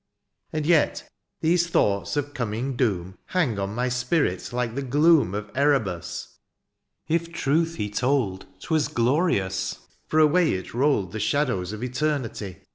'^ 0.01 0.03
And 0.51 0.65
yet, 0.65 1.07
these 1.41 1.67
thoughts 1.67 2.17
of 2.17 2.33
coming 2.33 2.75
doom, 2.75 3.11
'^ 3.13 3.17
Hang 3.27 3.59
on 3.59 3.75
my 3.75 3.87
spirit 3.87 4.51
like 4.51 4.73
the 4.73 4.81
gloom'' 4.81 5.35
Of 5.35 5.51
Erebus: 5.53 6.39
if 7.07 7.31
truth 7.31 7.75
he 7.75 7.87
told 7.87 8.47
^^ 8.57 8.59
'Twas 8.61 8.87
glorious, 8.87 9.77
for 10.07 10.17
away 10.17 10.53
it 10.53 10.73
rolled 10.73 11.09
^' 11.09 11.11
The 11.11 11.19
shadows 11.19 11.71
of 11.71 11.83
eternity. 11.83 12.63